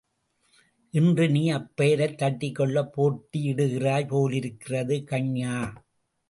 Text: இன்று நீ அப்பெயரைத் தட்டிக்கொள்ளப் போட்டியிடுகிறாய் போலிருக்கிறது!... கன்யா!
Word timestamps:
இன்று 0.93 1.29
நீ 1.29 1.51
அப்பெயரைத் 1.51 2.17
தட்டிக்கொள்ளப் 2.21 2.91
போட்டியிடுகிறாய் 2.95 4.07
போலிருக்கிறது!... 4.07 4.97
கன்யா! 5.11 5.55